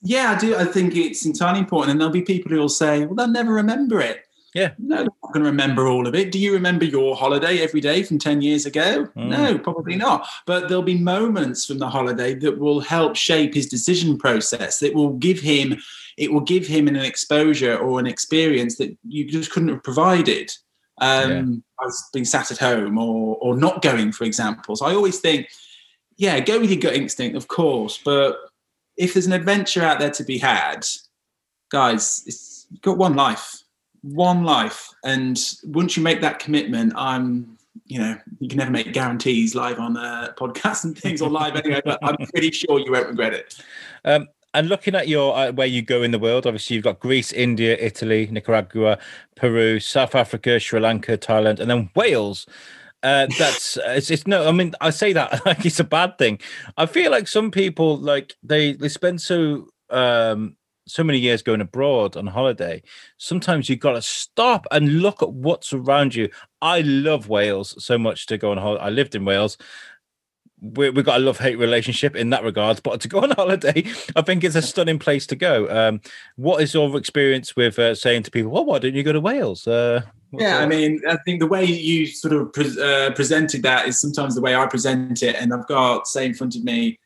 [0.02, 0.56] Yeah, I do.
[0.56, 1.91] I think it's entirely important.
[1.91, 4.26] And there'll be people who will say, well, they'll never remember it.
[4.54, 4.71] Yeah.
[4.80, 6.32] No, they're not going to remember all of it.
[6.32, 9.06] Do you remember your holiday every day from 10 years ago?
[9.17, 9.28] Mm.
[9.28, 10.28] No, probably not.
[10.45, 14.93] But there'll be moments from the holiday that will help shape his decision process, that
[14.93, 15.78] will give him
[16.17, 20.50] it will give him an exposure or an experience that you just couldn't have provided
[20.99, 21.88] um, yeah.
[21.88, 24.75] as being sat at home or or not going, for example.
[24.75, 25.47] So I always think,
[26.17, 28.38] yeah, go with your gut instinct, of course, but
[28.97, 30.86] if there's an adventure out there to be had,
[31.69, 33.63] guys, it's you've got one life,
[34.01, 38.93] one life, and once you make that commitment, I'm you know, you can never make
[38.93, 42.91] guarantees live on uh, podcasts and things or live anyway, but I'm pretty sure you
[42.91, 43.55] won't regret it.
[44.03, 46.99] Um, and looking at your uh, where you go in the world, obviously you've got
[46.99, 48.97] Greece, India, Italy, Nicaragua,
[49.35, 52.47] Peru, South Africa, Sri Lanka, Thailand, and then Wales.
[53.03, 54.47] Uh, that's it's, it's no.
[54.47, 56.39] I mean, I say that like it's a bad thing.
[56.77, 60.55] I feel like some people like they they spend so um
[60.87, 62.81] so many years going abroad on holiday.
[63.17, 66.29] Sometimes you've got to stop and look at what's around you.
[66.61, 68.83] I love Wales so much to go on holiday.
[68.83, 69.57] I lived in Wales
[70.73, 72.82] we, have got a love hate relationship in that regard.
[72.84, 75.69] But to go on holiday, I think it's a stunning place to go.
[75.69, 76.01] Um,
[76.36, 79.19] what is your experience with uh, saying to people, "Well, why don't you go to
[79.19, 80.01] Wales?" Uh,
[80.32, 83.99] yeah, I mean, I think the way you sort of pre- uh, presented that is
[83.99, 86.99] sometimes the way I present it, and I've got say in front of me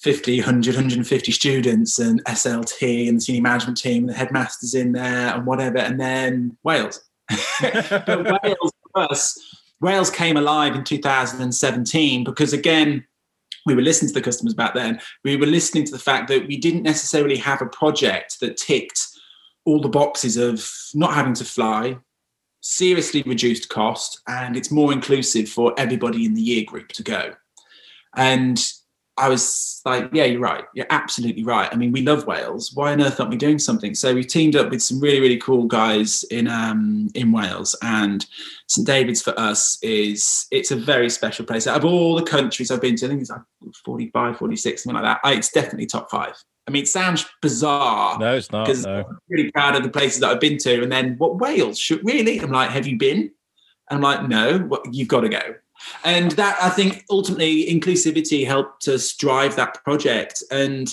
[0.00, 4.92] 50, 100, 150 students and SLT and the senior management team, and the headmasters in
[4.92, 7.00] there and whatever, and then Wales.
[7.60, 8.08] but
[8.42, 9.51] Wales for us
[9.82, 13.04] Wales came alive in 2017 because, again,
[13.66, 15.00] we were listening to the customers back then.
[15.24, 19.00] We were listening to the fact that we didn't necessarily have a project that ticked
[19.64, 21.98] all the boxes of not having to fly,
[22.60, 27.32] seriously reduced cost, and it's more inclusive for everybody in the year group to go.
[28.16, 28.64] And
[29.18, 30.64] I was like, yeah, you're right.
[30.74, 31.68] You're absolutely right.
[31.70, 32.70] I mean, we love Wales.
[32.72, 33.94] Why on earth aren't we doing something?
[33.94, 37.76] So we teamed up with some really, really cool guys in um, in Wales.
[37.82, 38.24] And
[38.68, 41.66] St David's for us is it's a very special place.
[41.66, 43.42] Out of all the countries I've been to, I think it's like
[43.84, 45.36] 45, 46, something like that.
[45.36, 46.34] It's definitely top five.
[46.66, 48.18] I mean, it sounds bizarre.
[48.18, 48.66] No, it's not.
[48.66, 49.04] Because no.
[49.08, 50.82] I'm really proud of the places that I've been to.
[50.82, 52.38] And then what Wales should really?
[52.38, 53.32] I'm like, have you been?
[53.90, 55.40] I'm like, no, well, you've got to go.
[56.04, 60.42] And that I think ultimately inclusivity helped us drive that project.
[60.50, 60.92] And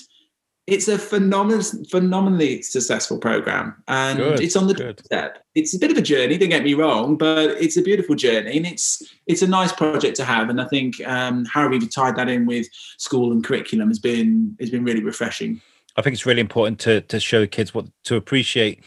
[0.70, 5.04] it's a phenomenal, phenomenally successful program, and Good, it's on the good.
[5.04, 5.44] step.
[5.56, 6.38] It's a bit of a journey.
[6.38, 10.16] Don't get me wrong, but it's a beautiful journey, and it's it's a nice project
[10.18, 10.50] to have.
[10.50, 14.56] And I think um, how we've tied that in with school and curriculum has been
[14.60, 15.62] has been really refreshing.
[15.96, 18.84] I think it's really important to to show kids what to appreciate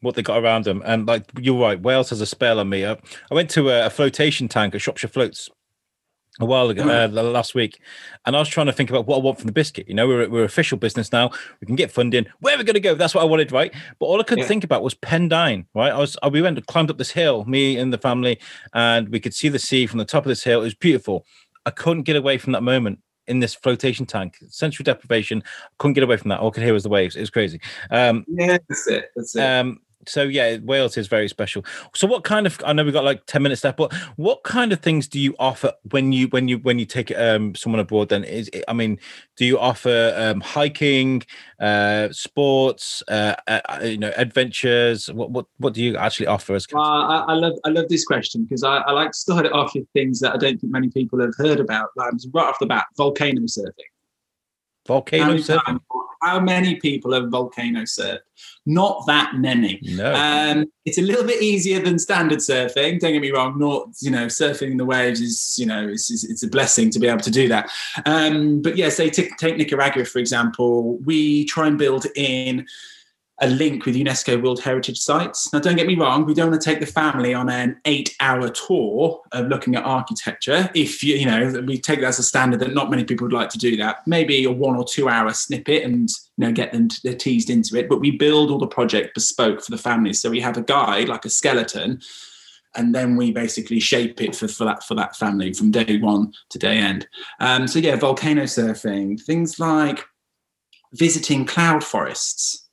[0.00, 0.82] what they got around them.
[0.84, 2.86] And like you're right, Wales has a spell on me.
[2.86, 2.92] I,
[3.30, 5.48] I went to a, a flotation tank at Shropshire Floats
[6.38, 7.80] a while ago, uh, last week,
[8.24, 9.88] and I was trying to think about what I want from the biscuit.
[9.88, 11.30] You know, we're we're official business now.
[11.60, 12.24] We can get funding.
[12.38, 12.94] Where are we going to go?
[12.94, 13.74] That's what I wanted, right?
[13.98, 14.46] But all I could Yeah.
[14.46, 15.92] think about was Pendine, right?
[15.92, 18.38] I was I, we went and climbed up this hill, me and the family,
[18.72, 20.60] and we could see the sea from the top of this hill.
[20.60, 21.26] It was beautiful.
[21.66, 25.42] I couldn't get away from that moment in this flotation tank, sensory deprivation.
[25.78, 26.40] Couldn't get away from that.
[26.40, 27.16] All I could hear was the waves.
[27.16, 27.60] It was crazy.
[27.90, 29.10] Um, Yeah, that's it.
[29.14, 29.42] That's it.
[29.42, 31.64] um, so yeah, Wales is very special.
[31.94, 34.72] So what kind of I know we've got like 10 minutes left, but what kind
[34.72, 38.08] of things do you offer when you when you when you take um someone abroad
[38.08, 38.98] then is it, I mean,
[39.36, 41.22] do you offer um hiking,
[41.60, 45.10] uh sports, uh, uh you know, adventures?
[45.12, 48.04] What what what do you actually offer as Uh, I, I love I love this
[48.04, 50.72] question because I, I like to start it off with things that I don't think
[50.72, 51.90] many people have heard about.
[51.96, 53.90] Like right off the bat, volcano surfing.
[54.86, 55.80] Volcano surfing?
[56.22, 58.20] how many people have volcano surfed?
[58.66, 59.80] Not that many.
[59.82, 60.12] No.
[60.14, 63.00] Um, it's a little bit easier than standard surfing.
[63.00, 63.58] Don't get me wrong.
[63.58, 66.98] Not you know, surfing the waves is you know, it's, it's, it's a blessing to
[66.98, 67.70] be able to do that.
[68.04, 70.98] Um, but yeah, say take Nicaragua for example.
[70.98, 72.66] We try and build in
[73.40, 75.50] a link with UNESCO World Heritage Sites.
[75.52, 78.50] Now, don't get me wrong, we don't want to take the family on an eight-hour
[78.50, 80.70] tour of looking at architecture.
[80.74, 83.32] If you, you know, we take that as a standard that not many people would
[83.32, 84.06] like to do that.
[84.06, 87.76] Maybe a one or two-hour snippet, and you know, get them to, they're teased into
[87.76, 87.88] it.
[87.88, 90.20] But we build all the project bespoke for the families.
[90.20, 92.00] So we have a guide, like a skeleton,
[92.76, 96.32] and then we basically shape it for, for that for that family from day one
[96.50, 97.08] to day end.
[97.40, 100.04] Um, so yeah, volcano surfing, things like
[100.92, 102.66] visiting cloud forests.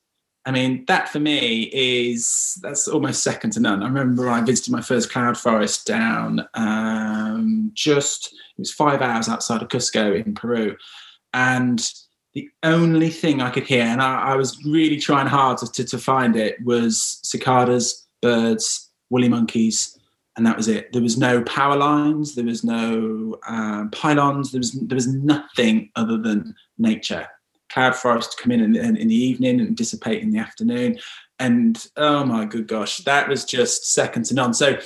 [0.48, 3.82] I mean, that for me is that's almost second to none.
[3.82, 9.28] I remember I visited my first cloud forest down um, just it was five hours
[9.28, 10.74] outside of Cusco in Peru,
[11.34, 11.86] and
[12.32, 15.84] the only thing I could hear, and I, I was really trying hard to, to,
[15.84, 19.98] to find it, was cicadas, birds, woolly monkeys,
[20.38, 20.90] and that was it.
[20.94, 25.90] There was no power lines, there was no um, pylons, there was there was nothing
[25.94, 27.28] other than nature
[27.78, 30.98] cloud forest come in in, in the evening and dissipate in the afternoon.
[31.38, 34.52] And oh my good gosh, that was just second to none.
[34.52, 34.76] So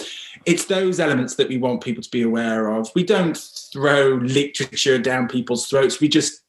[0.45, 2.91] it's those elements that we want people to be aware of.
[2.95, 3.39] We don't
[3.73, 6.01] throw literature down people's throats.
[6.01, 6.43] We just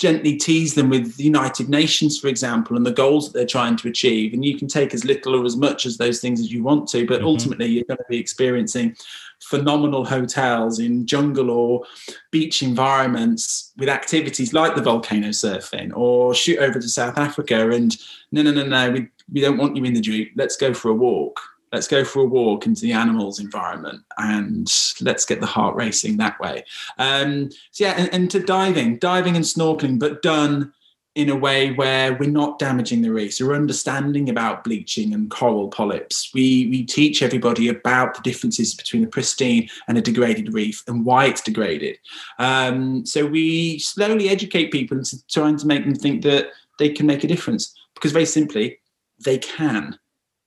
[0.00, 3.76] gently tease them with the United Nations, for example, and the goals that they're trying
[3.76, 4.34] to achieve.
[4.34, 6.88] And you can take as little or as much as those things as you want
[6.88, 7.26] to, but Mhm.
[7.26, 8.96] ultimately you're going to be experiencing
[9.40, 11.84] phenomenal hotels in jungle or
[12.30, 17.96] beach environments with activities like the volcano surfing or shoot over to South Africa and
[18.32, 20.32] no, no, no, no, we, we don't want you in the Jeep.
[20.36, 21.40] Let's go for a walk.
[21.72, 24.68] Let's go for a walk into the animals environment and
[25.00, 26.64] let's get the heart racing that way.
[26.98, 30.72] Um, so yeah, and, and to diving, diving and snorkeling, but done
[31.14, 33.40] in a way where we're not damaging the reefs.
[33.40, 36.30] We're understanding about bleaching and coral polyps.
[36.34, 41.04] We we teach everybody about the differences between a pristine and a degraded reef and
[41.04, 41.98] why it's degraded.
[42.38, 46.48] Um, so we slowly educate people into trying to make them think that
[46.78, 48.78] they can make a difference because very simply
[49.24, 49.96] they can.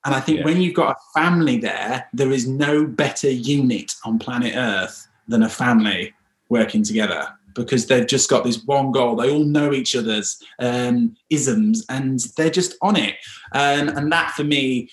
[0.06, 0.46] And I think Yeah.
[0.46, 5.44] when you've got a family there, there is no better unit on planet Earth than
[5.44, 6.14] a family
[6.50, 9.16] working together because they've just got this one goal.
[9.16, 13.16] They all know each other's um, isms and they're just on it.
[13.52, 14.90] Um, and that for me,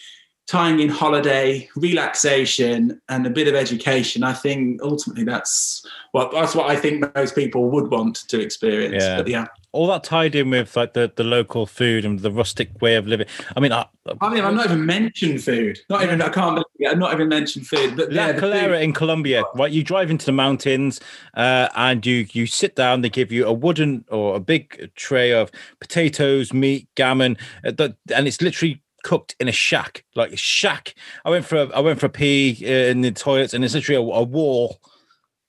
[0.46, 6.54] tying in holiday, relaxation, and a bit of education, I think ultimately that's well, that's
[6.54, 9.02] what I think most people would want to experience.
[9.02, 9.16] Yeah.
[9.18, 12.80] But yeah, All that tied in with like the, the local food and the rustic
[12.80, 13.26] way of living.
[13.56, 13.86] I mean, I,
[14.20, 15.80] I mean, I've not even mentioned food.
[15.90, 16.92] Not even I can't believe it.
[16.92, 17.96] I've not even mentioned food.
[17.96, 19.72] But La yeah, the Calera in Colombia, right?
[19.72, 21.00] You drive into the mountains
[21.34, 23.00] uh, and you you sit down.
[23.00, 27.96] They give you a wooden or a big tray of potatoes, meat, gammon, uh, that-
[28.14, 30.94] and it's literally cooked in a shack, like a shack.
[31.24, 33.74] I went for a, I went for a pee uh, in the toilets, and it's
[33.74, 34.78] literally a, a wall.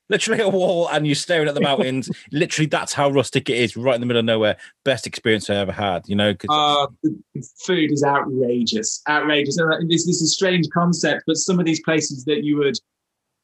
[0.09, 2.09] Literally a wall, and you're staring at the mountains.
[2.31, 4.55] literally, that's how rustic it is, right in the middle of nowhere.
[4.83, 6.33] Best experience I ever had, you know.
[6.35, 9.57] 'cause- Uh, the the food is outrageous, outrageous.
[9.57, 12.77] And This, this is a strange concept, but some of these places that you would,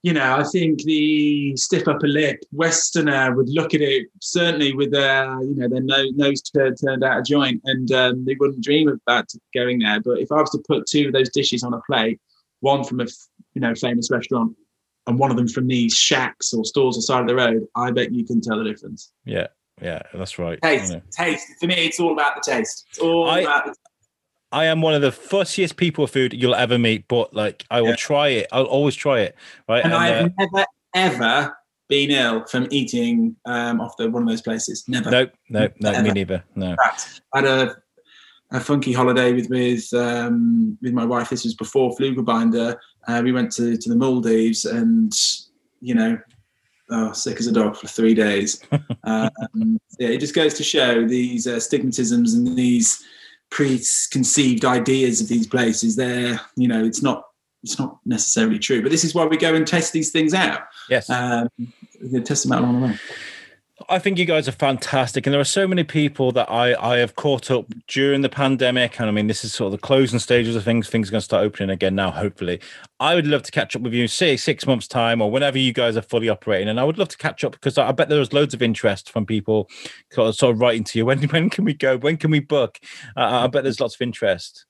[0.04, 4.92] you know, I think the stiff upper lip Westerner would look at it certainly with
[4.92, 8.64] their, you know, their nose, nose turned, turned out of joint, and um, they wouldn't
[8.64, 9.26] dream about
[9.56, 10.00] going there.
[10.00, 12.20] But if I was to put two of those dishes on a plate,
[12.60, 13.06] one from a
[13.56, 14.56] you know, famous restaurant,
[15.08, 17.68] and one of them from these shacks or stores on the side of the road,
[17.76, 19.12] I bet you can tell the difference.
[19.26, 19.48] Yeah,
[19.82, 20.60] yeah, that's right.
[20.62, 21.48] Taste, taste.
[21.60, 22.86] For me, it's all about the taste.
[22.90, 23.76] It's all I- about the
[24.54, 27.80] I am one of the fussiest people of food you'll ever meet, but like I
[27.80, 27.96] will Yeah.
[27.96, 28.48] try it.
[28.52, 29.36] I'll always try it.
[29.70, 29.82] Right.
[29.82, 34.24] And And, I uh, have never, ever been ill from eating um, off the one
[34.24, 34.84] of those places.
[34.90, 35.10] Never.
[35.10, 36.44] no, no, no, me neither.
[36.56, 36.76] No.
[36.84, 37.76] fact, I had a,
[38.52, 41.30] a funky holiday with with um, with my wife.
[41.30, 42.76] This was before Flooglebinder.
[43.08, 45.14] Uh, we went to, to the Maldives and
[45.80, 46.20] you know,
[46.92, 48.64] oh, sick as a dog for three days.
[49.04, 53.04] um, yeah, it just goes to show these uh, stigmatisms and these
[53.50, 55.96] preconceived ideas of these places.
[55.96, 57.26] They're you know, it's not
[57.64, 58.82] it's not necessarily true.
[58.82, 60.62] But this is why we go and test these things out.
[60.90, 61.10] Yes.
[61.10, 63.00] Um, we're going to test them out along the way.
[63.90, 66.98] I think you guys are fantastic, and there are so many people that I I
[66.98, 70.20] have caught up during the pandemic, and I mean this is sort of the closing
[70.20, 70.90] stages of things.
[70.90, 72.60] Things are going to start opening again now, hopefully.
[73.00, 75.74] I would love to catch up with you, say six months time or whenever you
[75.74, 78.20] guys are fully operating, and I would love to catch up because I bet there
[78.20, 79.70] was loads of interest from people
[80.12, 81.06] sort of, writing to you.
[81.12, 81.98] When when can we go?
[81.98, 82.80] When can we book?
[83.16, 84.66] Uh, I bet there's lots of interest.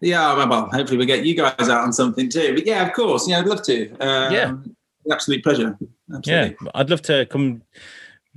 [0.00, 2.54] Yeah, well, well, hopefully we get you guys out on something too.
[2.54, 3.90] But yeah, of course, yeah, I'd love to.
[3.98, 4.54] Um, Yeah.
[5.10, 5.76] absolute pleasure.
[6.14, 6.56] Absolutely.
[6.62, 7.62] Yeah, I'd love to come.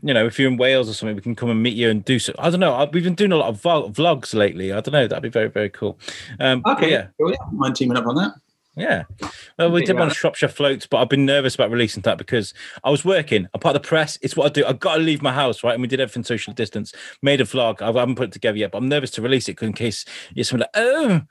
[0.06, 2.06] You know, if you're in Wales or something, we can come and meet you and
[2.06, 2.34] do so.
[2.38, 2.74] I don't know.
[2.76, 4.72] I- We've been doing a lot of vlogs lately.
[4.72, 5.08] I don't know.
[5.08, 5.98] That'd be very, very cool.
[6.40, 6.92] Um, Okay.
[6.92, 7.08] Yeah.
[7.18, 8.34] Well, yeah, mind teaming up on that.
[8.78, 9.06] Yeah.
[9.58, 10.10] Well, we did one.
[10.12, 12.54] Shropshire floats, but I've been nervous about releasing that because
[12.84, 13.48] I was working.
[13.54, 14.20] I'm part of the press.
[14.22, 14.66] It's what I do.
[14.66, 15.74] I've got to leave my house, right?
[15.74, 16.94] And we did everything social distance,
[17.24, 17.82] made a vlog.
[17.82, 20.44] I haven't put it together yet, but I'm nervous to release it in case you're
[20.44, 21.22] something like, oh,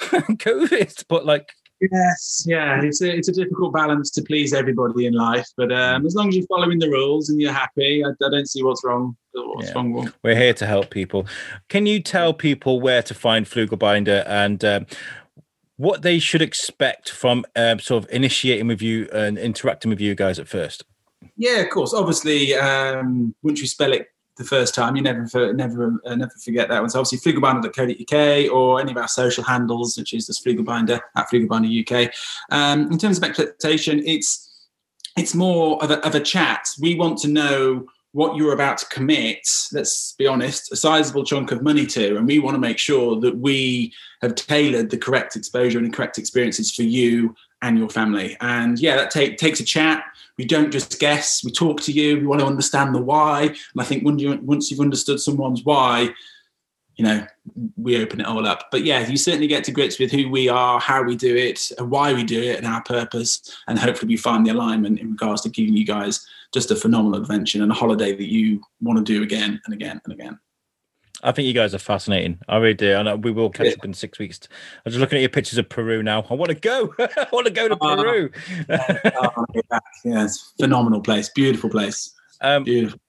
[0.00, 1.04] COVID.
[1.08, 5.46] But like, Yes, yeah, it's a it's a difficult balance to please everybody in life,
[5.56, 8.48] but um, as long as you're following the rules and you're happy, I, I don't
[8.48, 9.16] see what's wrong.
[9.32, 9.74] What's Yeah.
[9.74, 9.92] wrong?
[9.92, 11.26] with- we're here to help people.
[11.68, 14.86] Can you tell people where to find Flooglebinder and um,
[15.76, 20.16] what they should expect from um, sort of initiating with you and interacting with you
[20.16, 20.84] guys at first?
[21.36, 21.94] Yeah, of course.
[21.94, 24.08] Obviously, um, once you spell it
[24.38, 26.88] the first time, you never never uh, never forget that one.
[26.88, 32.06] So obviously, flooglebinder.co.uk or any of our social handles, which is just flooglebinder at flooglebinder
[32.06, 32.12] UK.
[32.50, 34.66] Um, in terms of expectation, it's
[35.16, 36.68] it's more of a, of a chat.
[36.80, 39.46] We want to know what you're about to commit.
[39.72, 43.20] Let's be honest, a sizable chunk of money to, and we want to make sure
[43.20, 47.88] that we have tailored the correct exposure and the correct experiences for you and your
[47.88, 48.36] family.
[48.40, 50.04] And yeah, that take, takes a chat.
[50.36, 51.42] We don't just guess.
[51.44, 52.18] We talk to you.
[52.18, 53.42] We want to understand the why.
[53.42, 56.14] And i think when you, once you've understood someone's why
[56.98, 57.24] you know
[57.76, 58.68] we open it all up.
[58.70, 61.70] But yeah you certainly get to grips with who we are how we do it
[61.78, 65.12] and why we do it and our purpose and hopefully we find the alignment in
[65.12, 68.98] regards to giving you guys just a phenomenal adventure and a holiday that you want
[68.98, 70.38] to do again and again and again
[71.22, 72.38] I think you guys are fascinating.
[72.48, 72.92] I really do.
[72.96, 73.72] And uh, we will catch Yeah.
[73.72, 74.38] up in six weeks.
[74.86, 76.24] I'm just looking at your pictures of Peru now.
[76.30, 76.94] I want to go.
[76.98, 77.96] I want to go to Ah.
[77.96, 78.30] Peru.
[80.04, 83.00] yeah it's a phenomenal place beautiful place um, beautiful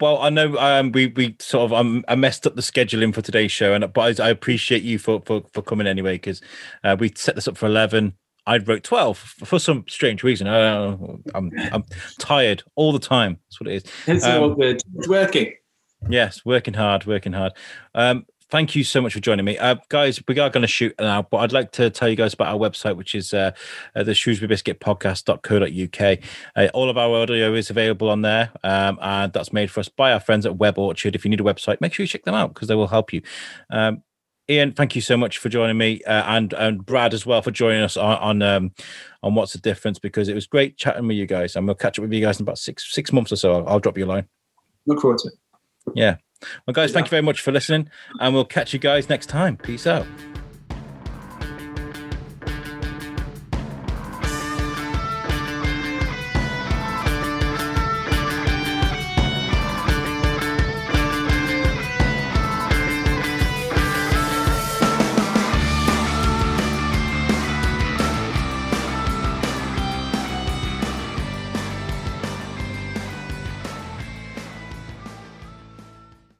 [0.00, 3.20] well, I know um, we we sort of um, I messed up the scheduling for
[3.20, 6.40] today's show, and but I, I appreciate you for for, for coming anyway because
[6.84, 8.14] uh, we set this up for eleven.
[8.46, 10.46] I wrote twelve for some strange reason.
[10.46, 11.20] I know.
[11.34, 11.84] I'm I'm
[12.18, 13.36] tired all the time.
[13.50, 13.84] That's what it is.
[14.06, 15.52] it's Um, all good it's working
[16.08, 17.52] Yes, working hard, working hard.
[17.94, 20.20] Um, thank you so much for joining me, uh, guys.
[20.26, 22.58] We are going to shoot now, but I'd like to tell you guys about our
[22.58, 23.52] website, which is uh,
[23.94, 26.18] uh, the Shrewsbury Biscuit Podcast.co.uk.
[26.56, 29.88] Uh, all of our audio is available on there, um, and that's made for us
[29.88, 31.14] by our friends at Web Orchard.
[31.14, 33.12] If you need a website, make sure you check them out because they will help
[33.12, 33.22] you.
[33.70, 34.02] Um,
[34.48, 37.52] Ian, thank you so much for joining me, uh, and and Brad as well for
[37.52, 38.72] joining us on on, um,
[39.22, 41.98] on what's the difference because it was great chatting with you guys, and we'll catch
[41.98, 43.54] up with you guys in about six six months or so.
[43.54, 44.26] I'll, I'll drop you a line.
[44.86, 45.34] look forward to it
[45.94, 46.16] Yeah.
[46.66, 49.56] Well, guys, thank you very much for listening, and we'll catch you guys next time.
[49.56, 50.06] Peace out.